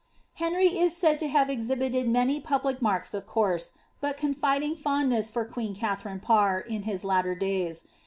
[0.33, 5.45] Henry is said to have exhibited many public marks of coarse, but mfiding fondness for
[5.45, 7.85] queen Katharine Parr, in his latter days.